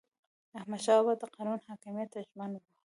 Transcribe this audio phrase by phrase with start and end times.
[0.59, 2.63] احمدشاه بابا د قانون حاکمیت ته ژمن و.